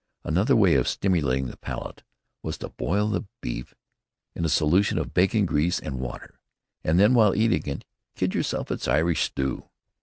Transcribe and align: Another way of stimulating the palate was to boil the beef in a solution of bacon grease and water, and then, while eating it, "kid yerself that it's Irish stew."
Another 0.23 0.55
way 0.55 0.73
of 0.73 0.87
stimulating 0.87 1.45
the 1.45 1.57
palate 1.57 2.01
was 2.41 2.57
to 2.57 2.69
boil 2.69 3.07
the 3.07 3.27
beef 3.39 3.75
in 4.33 4.43
a 4.43 4.49
solution 4.49 4.97
of 4.97 5.13
bacon 5.13 5.45
grease 5.45 5.79
and 5.79 5.99
water, 5.99 6.39
and 6.83 6.99
then, 6.99 7.13
while 7.13 7.35
eating 7.35 7.61
it, 7.67 7.85
"kid 8.15 8.33
yerself 8.33 8.69
that 8.69 8.73
it's 8.73 8.87
Irish 8.87 9.21
stew." 9.25 9.69